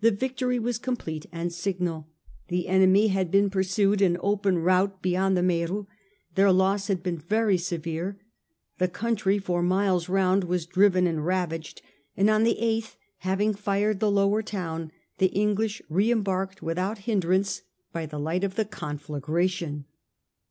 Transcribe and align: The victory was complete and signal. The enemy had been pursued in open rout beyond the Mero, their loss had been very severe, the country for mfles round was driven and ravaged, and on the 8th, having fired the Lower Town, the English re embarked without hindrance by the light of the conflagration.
The 0.00 0.10
victory 0.10 0.58
was 0.58 0.78
complete 0.78 1.26
and 1.30 1.52
signal. 1.52 2.08
The 2.48 2.66
enemy 2.66 3.08
had 3.08 3.30
been 3.30 3.50
pursued 3.50 4.00
in 4.00 4.16
open 4.20 4.56
rout 4.56 5.02
beyond 5.02 5.36
the 5.36 5.42
Mero, 5.42 5.86
their 6.34 6.50
loss 6.50 6.86
had 6.88 7.02
been 7.02 7.18
very 7.18 7.58
severe, 7.58 8.18
the 8.78 8.88
country 8.88 9.38
for 9.38 9.62
mfles 9.62 10.08
round 10.08 10.44
was 10.44 10.64
driven 10.64 11.06
and 11.06 11.26
ravaged, 11.26 11.82
and 12.16 12.30
on 12.30 12.44
the 12.44 12.56
8th, 12.58 12.96
having 13.18 13.52
fired 13.52 14.00
the 14.00 14.10
Lower 14.10 14.40
Town, 14.40 14.92
the 15.18 15.26
English 15.26 15.82
re 15.90 16.10
embarked 16.10 16.62
without 16.62 17.00
hindrance 17.00 17.60
by 17.92 18.06
the 18.06 18.18
light 18.18 18.44
of 18.44 18.54
the 18.54 18.64
conflagration. 18.64 19.84